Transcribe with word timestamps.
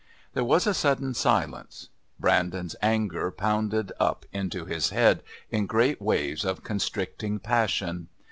There 0.33 0.43
was 0.43 0.65
a 0.65 0.73
sudden 0.73 1.13
silence. 1.13 1.89
Brandon's 2.19 2.75
anger 2.81 3.29
pounded 3.29 3.91
up 3.99 4.25
into 4.33 4.65
his 4.65 4.89
head 4.89 5.21
in 5.51 5.67
great 5.67 6.01
waves 6.01 6.43
of 6.43 6.63
constricting 6.63 7.37
passion. 7.37 8.07